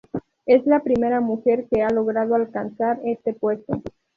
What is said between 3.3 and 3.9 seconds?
puesto.